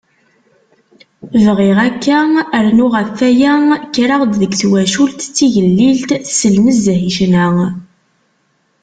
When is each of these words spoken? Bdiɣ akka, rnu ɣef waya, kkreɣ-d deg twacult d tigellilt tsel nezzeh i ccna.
Bdiɣ 1.49 1.77
akka, 1.87 2.17
rnu 2.65 2.85
ɣef 2.93 3.09
waya, 3.23 3.53
kkreɣ-d 3.87 4.33
deg 4.41 4.51
twacult 4.61 5.19
d 5.27 5.31
tigellilt 5.35 6.09
tsel 6.27 6.55
nezzeh 6.65 6.99
i 7.09 7.11
ccna. 7.17 7.47